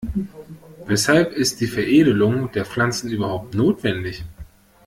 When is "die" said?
1.61-1.67